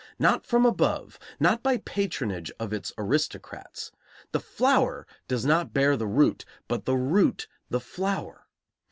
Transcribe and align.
Not 0.17 0.47
from 0.47 0.65
above; 0.65 1.19
not 1.39 1.61
by 1.61 1.77
patronage 1.77 2.51
of 2.59 2.73
its 2.73 2.91
aristocrats. 2.97 3.91
The 4.31 4.39
flower 4.39 5.05
does 5.27 5.45
not 5.45 5.73
bear 5.75 5.95
the 5.95 6.07
root, 6.07 6.43
but 6.67 6.85
the 6.85 6.97
root 6.97 7.47
the 7.69 7.79
flower. 7.81 8.47